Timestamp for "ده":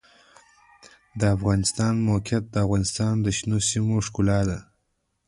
4.49-4.59